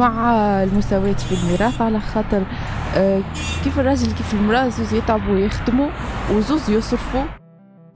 [0.00, 2.42] مع المساواة في الميراث على خاطر
[2.96, 3.22] آه،
[3.64, 5.88] كيف الراجل كيف المرأة زوز يتعبوا ويخدموا
[6.32, 7.24] وزوز يصرفوا.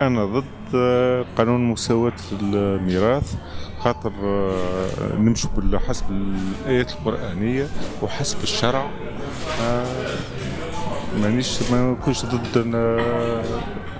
[0.02, 0.44] أنا ضد
[0.74, 3.34] آه، قانون المساواة في الميراث
[3.78, 5.50] خاطر آه، نمشوا
[5.88, 7.66] حسب الآيات القرآنية
[8.02, 8.86] وحسب الشرع.
[11.22, 12.66] مانيش ما نكونش ضد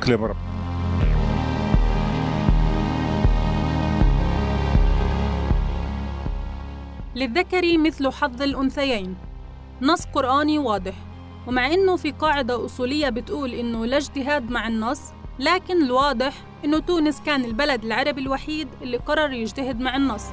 [0.04, 0.53] كلام رب
[7.16, 9.16] للذكر مثل حظ الأنثيين.
[9.82, 10.94] نص قرآني واضح.
[11.46, 15.00] ومع إنه في قاعدة أصولية بتقول إنه لا اجتهاد مع النص
[15.38, 20.24] لكن الواضح إنه تونس كان البلد العربي الوحيد اللي قرر يجتهد مع النص.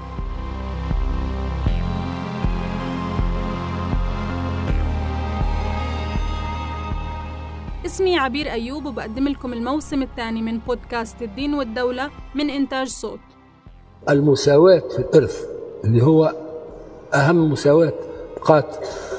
[7.86, 13.20] اسمي عبير أيوب وبقدم لكم الموسم الثاني من بودكاست الدين والدولة من إنتاج صوت.
[14.10, 15.46] المساواة في الإرث
[15.84, 16.51] اللي هو
[17.14, 17.94] أهم مساواة
[18.38, 18.76] بقات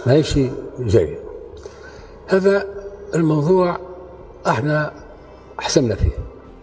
[0.07, 0.39] ما هيش
[0.79, 1.19] جاي
[2.29, 2.67] هذا
[3.15, 3.81] الموضوع
[4.47, 4.93] إحنا
[5.59, 6.11] حسمنا فيه.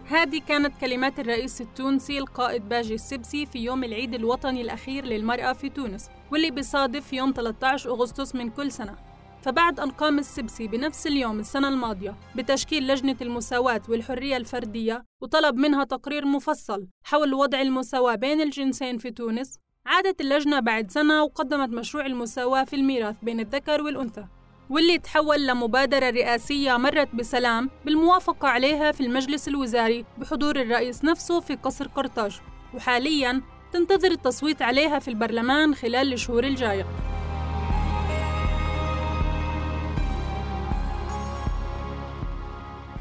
[0.07, 5.69] هذه كانت كلمات الرئيس التونسي القائد باجي السبسي في يوم العيد الوطني الأخير للمرأة في
[5.69, 8.95] تونس واللي بيصادف يوم 13 أغسطس من كل سنة.
[9.41, 15.83] فبعد أن قام السبسي بنفس اليوم السنة الماضية بتشكيل لجنة المساواة والحرية الفردية وطلب منها
[15.83, 22.05] تقرير مفصل حول وضع المساواة بين الجنسين في تونس عادت اللجنة بعد سنة وقدمت مشروع
[22.05, 24.25] المساواة في الميراث بين الذكر والأنثى
[24.69, 31.55] واللي تحول لمبادرة رئاسية مرت بسلام بالموافقة عليها في المجلس الوزاري بحضور الرئيس نفسه في
[31.55, 32.39] قصر قرطاج
[32.73, 33.41] وحالياً
[33.73, 36.85] تنتظر التصويت عليها في البرلمان خلال الشهور الجاية.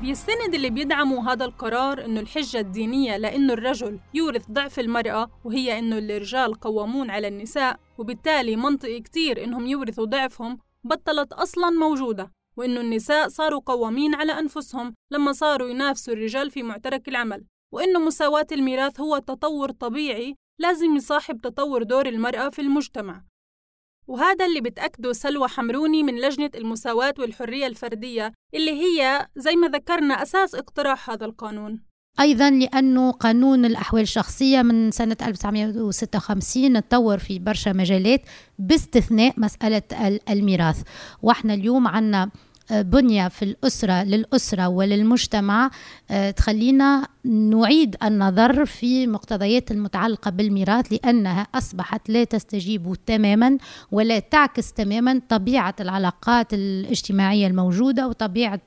[0.08, 5.98] بيستند اللي بيدعموا هذا القرار إنه الحجة الدينية لأنه الرجل يورث ضعف المرأة وهي إنه
[5.98, 13.28] الرجال قوامون على النساء وبالتالي منطقي كتير إنهم يورثوا ضعفهم بطلت أصلا موجودة وإنه النساء
[13.28, 19.18] صاروا قوامين على أنفسهم لما صاروا ينافسوا الرجال في معترك العمل وإنه مساواة الميراث هو
[19.18, 23.22] تطور طبيعي لازم يصاحب تطور دور المرأة في المجتمع.
[24.08, 30.22] وهذا اللي بتأكده سلوى حمروني من لجنة المساواة والحرية الفردية اللي هي زي ما ذكرنا
[30.22, 31.80] أساس اقتراح هذا القانون.
[32.20, 38.22] أيضا لأنه قانون الأحوال الشخصية من سنة 1956 تطور في برشا مجالات
[38.58, 39.82] باستثناء مسألة
[40.30, 40.82] الميراث.
[41.22, 42.30] وإحنا اليوم عنا
[42.70, 45.70] بنية في الأسرة للأسرة وللمجتمع
[46.10, 53.58] آه، تخلينا نعيد النظر في مقتضيات المتعلقة بالميراث لأنها أصبحت لا تستجيب تماما
[53.92, 58.60] ولا تعكس تماما طبيعة العلاقات الاجتماعية الموجودة وطبيعة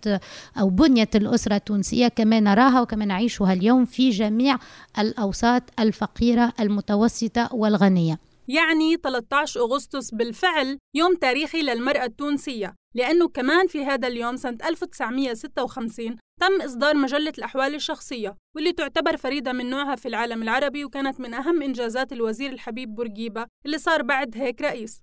[0.59, 4.57] أو بنية الأسرة التونسية كما نراها وكما نعيشها اليوم في جميع
[4.99, 8.30] الأوساط الفقيرة المتوسطة والغنية.
[8.51, 16.17] يعني 13 أغسطس بالفعل يوم تاريخي للمرأة التونسية لأنه كمان في هذا اليوم سنة 1956
[16.41, 21.33] تم إصدار مجلة الأحوال الشخصية واللي تعتبر فريدة من نوعها في العالم العربي وكانت من
[21.33, 25.01] أهم إنجازات الوزير الحبيب بورقيبة اللي صار بعد هيك رئيس.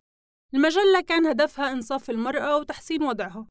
[0.54, 3.46] المجلة كان هدفها إنصاف المرأة وتحسين وضعها.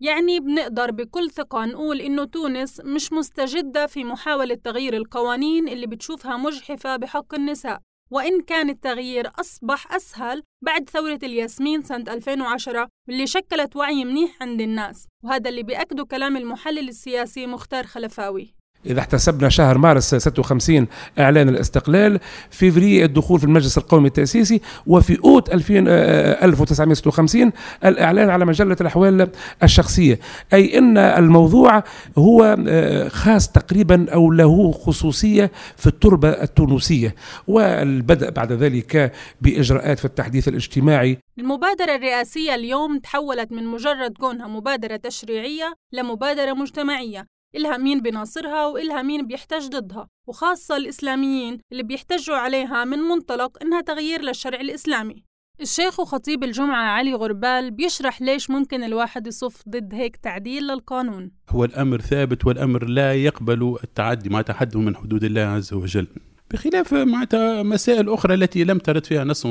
[0.00, 6.36] يعني بنقدر بكل ثقة نقول إنه تونس مش مستجدة في محاولة تغيير القوانين اللي بتشوفها
[6.36, 7.80] مجحفة بحق النساء.
[8.12, 14.60] وإن كان التغيير أصبح أسهل بعد ثورة الياسمين سنة 2010 واللي شكلت وعي منيح عند
[14.60, 18.54] الناس وهذا اللي بيأكده كلام المحلل السياسي مختار خلفاوي.
[18.86, 20.86] إذا احتسبنا شهر مارس 56
[21.18, 22.20] إعلان الاستقلال
[22.50, 29.30] فيفري الدخول في المجلس القومي التأسيسي وفي أوت 2000 1956 آه، الإعلان على مجلة الأحوال
[29.62, 30.18] الشخصية.
[30.52, 31.84] أي أن الموضوع
[32.18, 37.14] هو آه، خاص تقريبا أو له خصوصية في التربة التونسية
[37.48, 41.18] والبدء بعد ذلك بإجراءات في التحديث الاجتماعي.
[41.38, 47.26] المبادرة الرئاسية اليوم تحولت من مجرد كونها مبادرة تشريعية لمبادرة مجتمعية.
[47.56, 53.80] إلها مين بناصرها وإلها مين بيحتج ضدها وخاصة الإسلاميين اللي بيحتجوا عليها من منطلق إنها
[53.80, 55.24] تغيير للشرع الإسلامي.
[55.60, 61.30] الشيخ وخطيب الجمعة علي غربال بيشرح ليش ممكن الواحد يصف ضد هيك تعديل للقانون.
[61.50, 66.06] هو الأمر ثابت والأمر لا يقبل التعدي ما تحد من حدود الله عز وجل.
[66.50, 69.46] بخلاف معناتها مسائل أخرى التي لم ترد فيها نص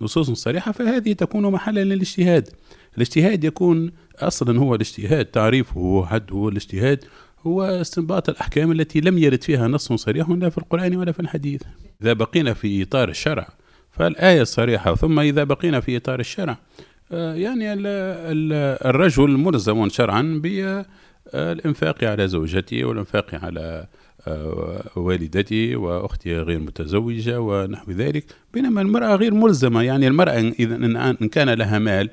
[0.00, 2.48] نصوص صريحة فهذه تكون محلا للاجتهاد.
[2.96, 7.04] الاجتهاد يكون أصلا هو الاجتهاد تعريفه وحده الاجتهاد.
[7.46, 11.62] هو استنباط الأحكام التي لم يرد فيها نص صريح لا في القرآن ولا في الحديث.
[12.02, 13.48] إذا بقينا في إطار الشرع
[13.90, 16.58] فالآية الصريحة ثم إذا بقينا في إطار الشرع
[17.12, 17.72] آه، يعني
[18.84, 23.86] الرجل ملزم شرعا بالإنفاق على زوجته والإنفاق على
[24.96, 28.24] والدتي وأختي غير متزوجة ونحو ذلك.
[28.54, 30.74] بينما المرأة غير ملزمة يعني المرأة إذا
[31.22, 32.10] إن كان لها مال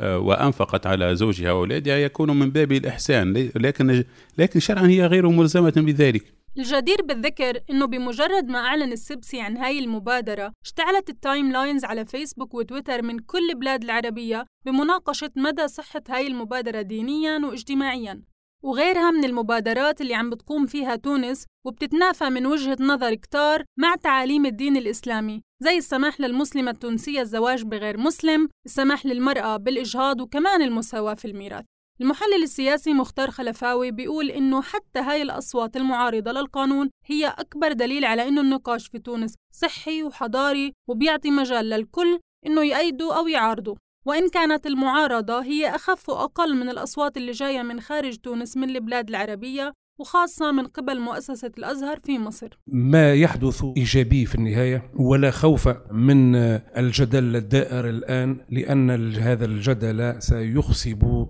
[0.00, 3.50] وأنفقت على زوجها وأولادها يكون من باب الإحسان.
[3.56, 4.04] لكن
[4.38, 6.38] لكن شرعا هي غير ملزمة بذلك.
[6.58, 12.54] الجدير بالذكر إنه بمجرد ما أعلن السبسي عن هاي المبادرة اشتعلت ال timelines على فيسبوك
[12.54, 18.22] وتويتر من كل البلاد العربية بمناقشة مدى صحة هاي المبادرة دينيا واجتماعيا.
[18.62, 24.46] وغيرها من المبادرات اللي عم بتقوم فيها تونس وبتتنافى من وجهة نظر كتار مع تعاليم
[24.46, 25.42] الدين الإسلامي.
[25.62, 31.64] زي السماح للمسلمة التونسية الزواج بغير مسلم السماح للمرأة بالإجهاض وكمان المساواة في الميراث.
[32.00, 38.28] المحلل السياسي مختار خلفاوي بيقول إنه حتى هاي الأصوات المعارضة للقانون هي أكبر دليل على
[38.28, 43.74] إنه النقاش في تونس صحي وحضاري وبيعطي مجال للكل إنه يأيدوا أو يعارضوا.
[44.06, 49.08] وإن كانت المعارضة هي أخف وأقل من الأصوات اللي جاية من خارج تونس من البلاد
[49.08, 52.58] العربية وخاصة من قبل مؤسسة الأزهر في مصر.
[52.66, 56.34] ما يحدث إيجابي في النهاية ولا خوف من
[56.76, 61.26] الجدل الدائر الآن لأن هذا الجدل سيخصب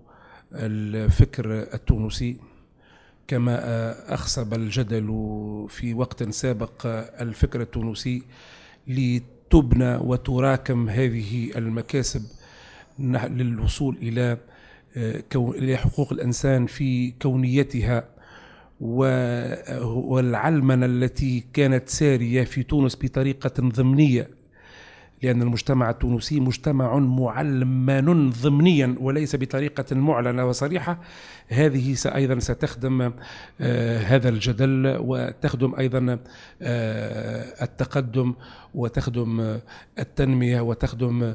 [0.53, 2.37] الفكر التونسي
[3.29, 3.59] كما
[4.15, 5.07] أخصب الجدل
[5.69, 6.87] في وقت سابق
[7.21, 8.23] الفكر التونسي
[8.87, 12.23] لتبنى وتراكم هذه المكاسب
[12.99, 13.97] للوصول
[14.97, 18.18] إلى حقوق الإنسان في كونيتها.
[18.81, 24.39] والعلمنة التي كانت سارية في تونس بطريقة ضمنية
[25.23, 31.01] لأن المجتمع التونسي مجتمع معلمان ضمنيا وليس بطريقة معلنة وصريحة.
[31.49, 33.13] هذه أيضا ستخدم
[33.61, 36.19] آه، هذا الجدل وتخدم أيضا
[36.63, 38.35] آه، التقدم
[38.79, 39.63] وتخدم آه،
[39.99, 41.35] التنمية وتخدم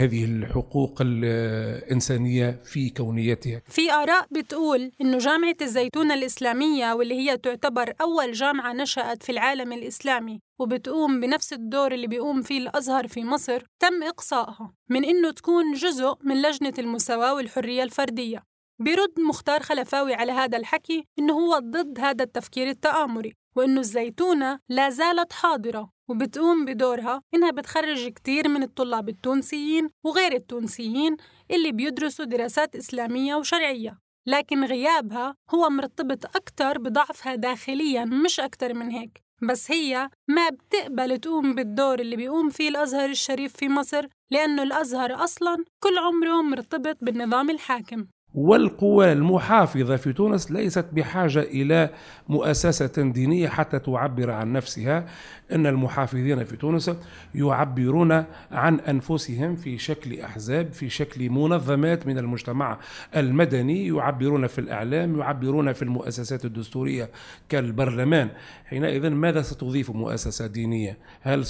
[0.00, 3.62] هذه الحقوق الإنسانية في كونيتها.
[3.66, 9.72] في آراء بتقول أنه جامعة الزيتون الإسلامية واللي هي تعتبر أول جامعة نشأت في العالم
[9.72, 15.72] الإسلامي وبتقوم بنفس الدور اللي بيقوم فيه الأزهر في مصر تم إقصائها من إنه تكون
[15.72, 18.42] جزء من لجنة المساواة والحرية الفردية.
[18.78, 24.90] بيرد مختار خلفاوي على هذا الحكي إنه هو ضد هذا التفكير التآمري وإنه الزيتونة لا
[24.90, 25.95] زالت حاضرة.
[26.08, 27.22] وبتقوم بدورها.
[27.34, 31.16] إنها بتخرج كتير من الطلاب التونسيين وغير التونسيين
[31.50, 33.98] اللي بيدرسوا دراسات إسلامية وشرعية.
[34.26, 39.22] لكن غيابها هو مرتبط أكتر بضعفها داخليا مش أكتر من هيك.
[39.42, 45.24] بس هي ما بتقبل تقوم بالدور اللي بيقوم فيه الأزهر الشريف في مصر لأنه الأزهر
[45.24, 48.06] أصلاً كل عمره مرتبط بالنظام الحاكم.
[48.36, 51.90] والقوى المحافظة في تونس ليست بحاجة إلى
[52.28, 55.06] مؤسسة دينية حتى تعبر عن نفسها.
[55.52, 56.90] أن المحافظين في تونس
[57.34, 62.78] يعبرون عن أنفسهم في شكل أحزاب في شكل منظمات من المجتمع
[63.16, 67.10] المدني يعبرون في الإعلام يعبرون في المؤسسات الدستورية
[67.48, 68.28] كالبرلمان.
[68.64, 71.44] حينئذ ماذا ستضيف مؤسسة دينية؟ هل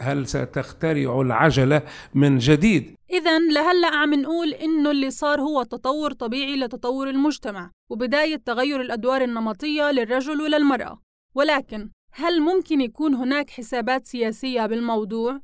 [0.00, 1.82] هل ستخترع العجلة
[2.14, 8.36] من جديد؟ إذا لهلا عم نقول إنه اللي صار هو تطور طبيعي لتطور المجتمع وبداية
[8.36, 11.02] تغير الأدوار النمطية للرجل وللمرأة
[11.34, 15.40] ولكن هل ممكن يكون هناك حسابات سياسية بالموضوع؟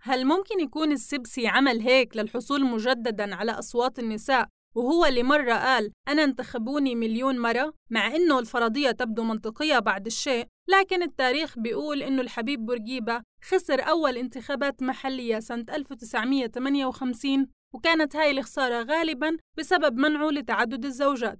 [0.00, 5.92] هل ممكن يكون السبسي عمل هيك للحصول مجددا على أصوات النساء وهو اللي مرة قال
[6.08, 12.22] أنا انتخبوني مليون مرة مع إنه الفرضية تبدو منطقية بعد الشيء لكن التاريخ بيقول إنه
[12.22, 20.84] الحبيب بورقيبة خسر أول انتخابات محلية سنة 1958 وكانت هاي الخسارة غالبا بسبب منعه لتعدد
[20.84, 21.38] الزوجات.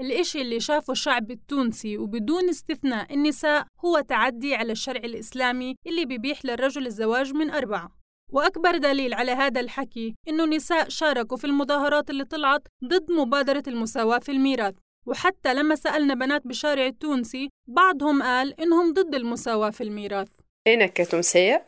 [0.00, 6.44] الإشي اللي شافه الشعب التونسي وبدون استثناء النساء هو تعدي على الشرع الإسلامي اللي بيبيح
[6.44, 7.90] للرجل الزواج من أربعة.
[8.32, 14.18] وأكبر دليل على هذا الحكي إنه نساء شاركوا في المظاهرات اللي طلعت ضد مبادرة المساواة
[14.18, 14.74] في الميراث.
[15.06, 20.28] وحتى لما سألنا بنات بالشارع التونسي بعضهم قال إنهم ضد المساواة في الميراث.
[20.66, 21.62] أنا كتونسية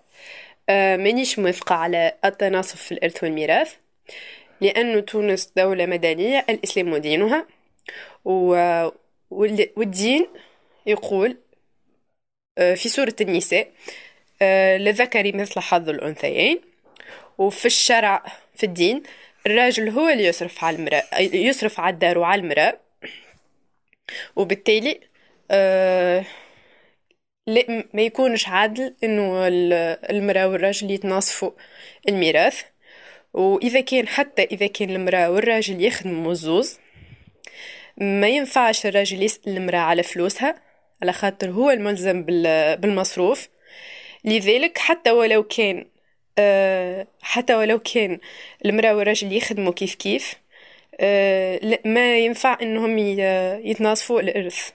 [0.68, 3.74] آه، مانيش موافقة على التناصف في الإرث والميراث
[4.60, 7.46] لأن تونس دولة مدنية الإسلام دينها
[9.30, 10.26] والدين
[10.86, 11.36] يقول
[12.58, 13.70] آه، في سورة النساء
[14.42, 16.60] آه، للذكر مثل حظ الأنثيين.
[17.38, 18.22] وفي الشرع
[18.56, 19.02] في الدين
[19.46, 22.78] الراجل هو اللي يصرف على المرأة يصرف على الدار وعلى المرأة.
[24.36, 25.00] وبالتالي
[27.48, 29.48] آه ما يكونش عادل إنه
[30.10, 31.50] المرأة والراجل يتناصفوا
[32.08, 32.62] الميراث.
[33.34, 36.78] وإذا كان حتى إذا كان المرأة والراجل يخدموا الزوز
[37.96, 40.62] ما ينفعش الراجل يسأل المرأة على فلوسها
[41.02, 43.48] على خاطر هو الملزم بالمصروف.
[44.24, 45.86] لذلك حتى ولو كان
[46.38, 48.18] أه حتى ولو كان
[48.64, 50.34] المرأة والرجل يخدموا كيف كيف
[51.00, 52.98] أه ما ينفع إنهم
[53.68, 54.70] يتناصفوا الإرث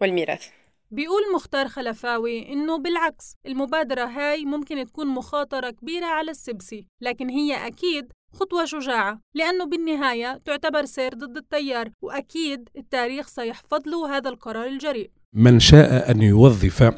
[0.00, 0.48] والميراث.
[0.90, 7.66] بيقول مختار خلفاوي إنه بالعكس المبادرة هاي ممكن تكون مخاطرة كبيرة على السبسي لكن هي
[7.66, 14.66] أكيد خطوة شجاعة لأنه بالنهاية تعتبر سير ضد التيار وأكيد التاريخ سيحفظ له هذا القرار
[14.66, 15.10] الجريء.
[15.32, 16.94] من شاء أن يوظف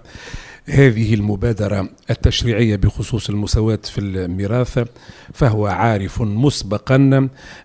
[0.65, 4.89] هذه المبادرة التشريعية بخصوص المساواة في الميراث
[5.35, 6.97] فهو عارف مسبقا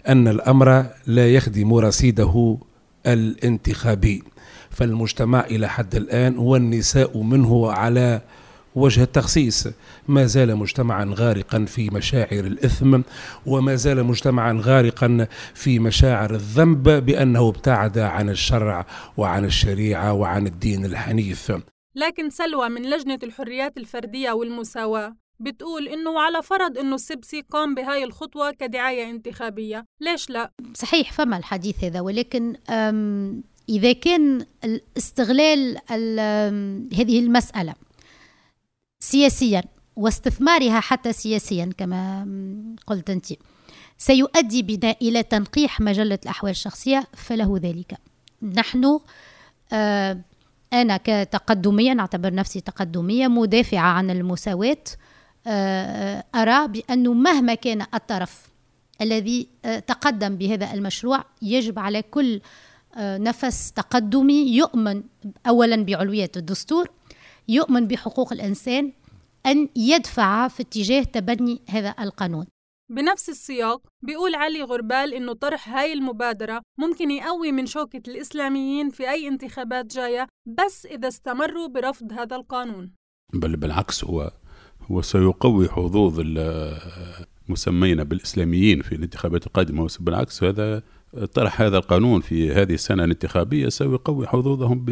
[0.07, 2.57] أن الأمر لا يخدم رصيده
[3.05, 4.23] الانتخابي.
[4.73, 8.21] فالمجتمع إلى حد الآن والنساء منه على
[8.75, 9.67] وجه التخصيص
[10.07, 13.01] ما زال مجتمعا غارقا في مشاعر الإثم
[13.45, 18.85] وما زال مجتمعا غارقا في مشاعر الذنب بأنه ابتعد عن الشرع
[19.17, 21.51] وعن الشريعة وعن الدين الحنيف.
[21.95, 28.03] لكن سلوى من لجنة الحريات الفردية والمساواة بتقول إنه على فرض إنه السبسي قام بهاي
[28.03, 29.85] الخطوة كدعاية انتخابية.
[30.01, 32.55] ليش لا؟ صحيح فما الحديث هذا ولكن
[33.69, 34.45] إذا كان
[34.97, 35.77] استغلال
[36.93, 37.73] هذه المسألة
[38.99, 39.63] سياسيا
[39.95, 42.27] واستثمارها حتى سياسيا كما
[42.87, 43.25] قلت أنت
[43.97, 47.97] سيؤدي بنا إلى تنقيح مجلة الأحوال الشخصية فله ذلك.
[48.41, 48.99] نحن
[49.73, 50.19] آه
[50.73, 54.83] أنا كتقدمية نعتبر نفسي تقدمية مدافعة عن المساواة
[55.47, 58.47] آه أرى بأنه مهما كان الطرف
[59.01, 62.41] الذي آه تقدم بهذا المشروع يجب على كل
[62.97, 65.03] نفس تقدمي يؤمن
[65.47, 66.89] اولا بعلوية الدستور
[67.47, 68.93] يؤمن بحقوق الإنسان
[69.45, 72.45] أن يدفع في اتجاه تبني هذا القانون.
[72.91, 79.09] بنفس السياق بيقول علي غربال إنه طرح هاي المبادرة ممكن يقوي من شوكة الإسلاميين في
[79.09, 82.91] أي انتخابات جاية بس إذا استمروا برفض هذا القانون.
[83.33, 84.31] بل بالعكس هو
[84.91, 86.19] هو سيقوي حظوظ
[87.49, 89.87] المسمين بالإسلاميين في الانتخابات القادمة.
[89.99, 90.83] بالعكس هذا
[91.33, 94.85] طرح هذا القانون في هذه السنة الانتخابية سيقوي حظوظهم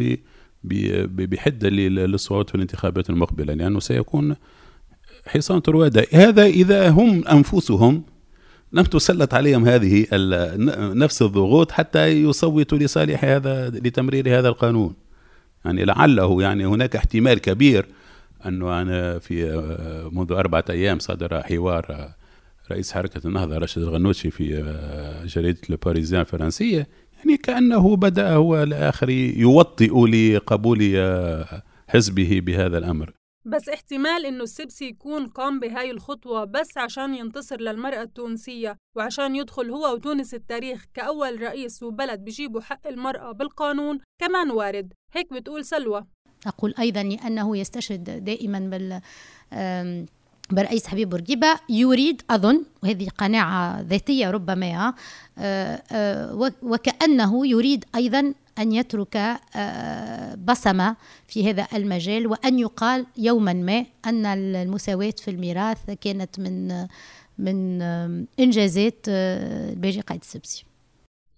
[0.64, 4.36] بحدة للصوت في الانتخابات المقبلة لأنه سيكون
[5.26, 8.02] حصان روادة هذا إذا هم أنفسهم
[8.72, 10.06] لم تسلط عليهم هذه
[10.94, 14.94] نفس الضغوط حتى يصوتوا لصالح هذا لتمرير هذا القانون.
[15.64, 17.86] يعني لعله يعني هناك احتمال كبير
[18.46, 19.44] أنه أنا في
[20.12, 22.12] منذ أربعة أيام صدر حوار
[22.70, 26.88] رئيس حركة النهضة راشد الغنوشي في آه، جريدة الباريزيان الفرنسية
[27.18, 33.12] يعني كأنه بدأ هو الآخر يوطئ لقبول آه، حزبه بهذا الأمر.
[33.44, 39.70] بس احتمال إنه السبسي يكون قام بهاي الخطوة بس عشان ينتصر للمرأة التونسية وعشان يدخل
[39.70, 44.92] هو وتونس التاريخ كأول رئيس وبلد بيجيبوا حق المرأة بالقانون كمان وارد.
[45.12, 46.04] هيك بتقول سلوى.
[46.46, 49.00] أقول أيضا أنه يستشهد دائما بال
[50.50, 54.94] برئيس حبيب بورقيبة يريد أظن وهذه قناعة ذاتية ربما
[55.38, 59.16] آه، آه، وكأنه يريد أيضا أن يترك
[59.56, 60.96] آه، بصمة
[61.28, 66.86] في هذا المجال وأن يقال يوما ما أن المساواة في الميراث كانت من
[67.38, 67.82] من
[68.40, 70.71] إنجازات الباجي قائد السبسي.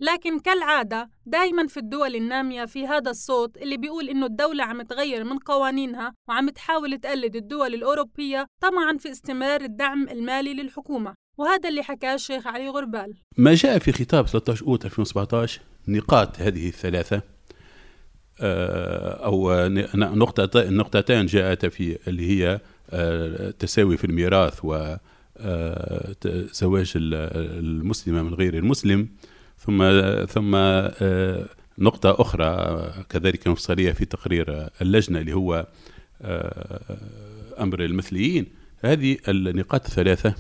[0.01, 5.25] لكن كالعادة دايما في الدول النامية في هذا الصوت اللي بيقول إنه الدولة عم تغير
[5.25, 11.15] من قوانينها وعم تحاول تقلد الدول الأوروبية طمعا في استمرار الدعم المالي للحكومة.
[11.39, 13.15] وهذا اللي حكاه الشيخ علي غربال.
[13.37, 17.23] ما جاء في خطاب 13 أوت 2017 نقاط هذه الثلاثة
[18.41, 19.69] آه، أو
[20.55, 22.61] نقطتان جاءت في اللي هي
[22.93, 24.97] التساوي آه، في الميراث و
[25.37, 29.09] آه، المسلمة من غير المسلم.
[29.67, 29.85] ثم
[30.27, 31.47] ثم آه،
[31.79, 35.67] نقطة أخرى كذلك مفصلية في تقرير اللجنة اللي هو
[36.23, 36.97] آه،
[37.61, 38.47] أمر المثليين.
[38.79, 40.35] هذه النقاط الثلاثة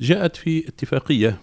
[0.00, 1.40] جاءت في اتفاقية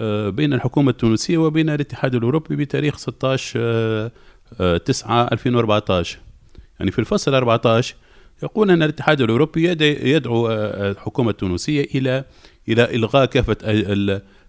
[0.00, 4.10] آه، بين الحكومة التونسية وبين الاتحاد الأوروبي بتاريخ 16
[4.84, 6.18] 9 2014
[6.80, 7.94] يعني في الفصل 14
[8.42, 9.68] يقول أن الاتحاد الأوروبي
[10.14, 12.24] يدعو الحكومة التونسية إلى
[12.68, 13.56] إلى إلغاء كافة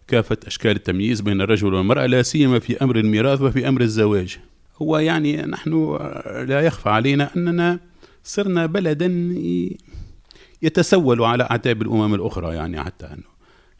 [0.10, 4.38] كافة أشكال التمييز بين الرجل والمرأة لا سيما في أمر الميراث وفي أمر الزواج.
[4.82, 5.98] هو يعني نحن
[6.48, 7.80] لا يخفى علينا أننا
[8.24, 9.36] صرنا بلدا
[10.62, 13.30] يتسول على أعتاب الأمم الأخرى يعني حتى أنه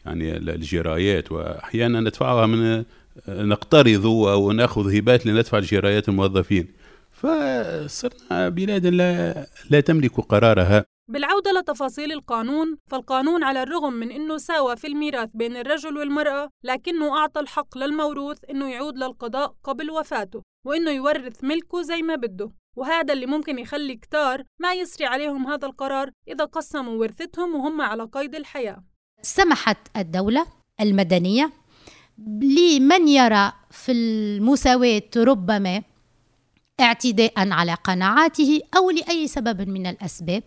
[0.06, 2.84] يعني الجرايات وأحيانا ندفعها من
[3.28, 6.66] نقترض ونأخذ هبات لندفع الجرايات الموظفين.
[7.12, 10.84] فصرنا بلاد لا لا تملك قرارها.
[11.10, 17.18] بالعودة لتفاصيل القانون فالقانون على الرغم من أنه ساوى في الميراث بين الرجل والمرأة لكنه
[17.18, 22.50] أعطى الحق للموروث أنه يعود للقضاء قبل وفاته وأنه يورث ملكه زي ما بده.
[22.76, 28.02] وهذا اللي ممكن يخلي كتار ما يسري عليهم هذا القرار إذا قسموا ورثتهم وهم على
[28.04, 28.84] قيد الحياة.
[29.22, 30.46] سمحت الدولة
[30.80, 31.52] المدنية
[32.42, 35.82] لمن يرى في المساواة ربما
[36.80, 40.42] اعتداء على قناعاته أو لأي سبب من الأسباب؟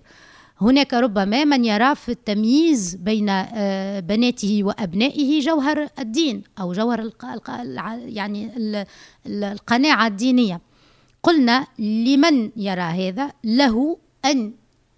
[0.64, 7.12] هناك ربما من يرى في التمييز بين آه، بناته وأبنائه جوهر الدين أو جوهر
[8.06, 8.52] يعني
[9.26, 10.62] القناعة الدينية.
[11.24, 14.54] قلنا لمن يرى هذا؟ له أن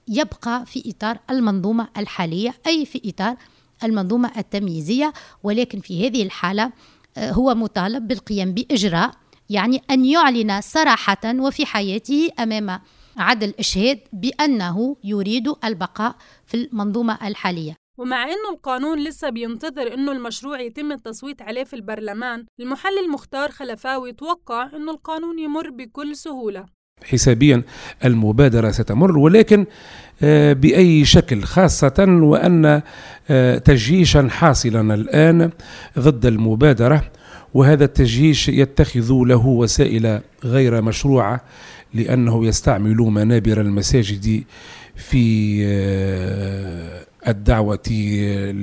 [0.07, 3.35] يبقى في إطار المنظومة الحالية أي في إطار
[3.83, 6.71] المنظومة التمييزية ولكن في هذه الحالة
[7.17, 9.11] آه، هو مطالب بالقيام بإجراء
[9.49, 12.79] يعني أن يعلن صراحة وفي حياته أمام
[13.17, 17.75] عدل إشهاد بأنه يريد البقاء في المنظومة الحالية.
[17.97, 24.13] ومع أنه القانون لسه بينتظر أنه المشروع يتم التصويت عليه في البرلمان المحلل مختار خلفاوي
[24.13, 26.65] توقع أنه القانون يمر بكل سهولة.
[27.03, 27.63] حسابيا
[28.05, 29.65] المبادرة ستمر ولكن
[30.23, 32.81] آه، بأي شكل خاصة وأن
[33.29, 35.51] آه، تجيشا حاصلا الآن
[35.99, 37.11] ضد المبادرة
[37.53, 41.41] وهذا التجيش يتخذ له وسائل غير مشروعة
[41.95, 44.43] لأنه يستعمل منابر المساجد
[44.95, 47.89] في آه، الدعوة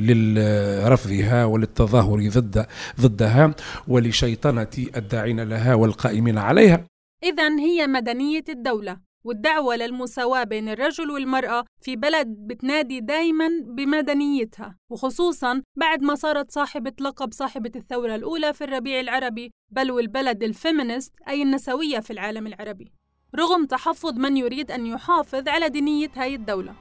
[0.07, 2.67] لرفضها وللتظاهر ضد
[3.01, 3.55] ضدها
[3.89, 6.87] ولشيطنة الداعين لها والقائمين عليها.
[7.25, 15.63] إذا هي مدنية الدولة والدعوة للمساواة بين الرجل والمرأة في بلد بتنادي دايما بمدنيتها وخصوصا
[15.77, 21.43] بعد ما صارت صاحبة لقب صاحبة الثورة الأولى في الربيع العربي بل والبلد الفيمينست أي
[21.43, 22.93] النسوية في العالم العربي.
[23.37, 26.75] رغم تحفظ من يريد أن يحافظ على دينية هاي الدولة.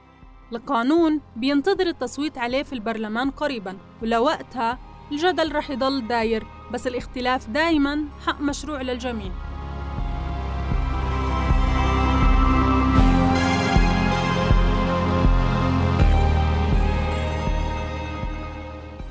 [0.52, 4.78] القانون بينتظر التصويت عليه في البرلمان قريبا ولوقتها
[5.12, 9.32] الجدل رح يضل داير بس الاختلاف دايما حق مشروع للجميع.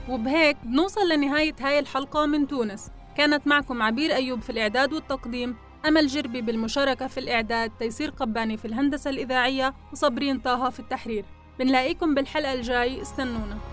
[0.10, 2.88] وبهيك بنوصل لنهاية هاي الحلقة من تونس.
[3.18, 5.56] كانت معكم عبير أيوب في الإعداد والتقديم.
[5.88, 11.26] أمل جربي بالمشاركة في الإعداد تيسير قباني في الهندسة الإذاعية وصابرين طه في التحرير.
[11.60, 13.71] بنلاقيكم بالحلقة الجاي استنونا.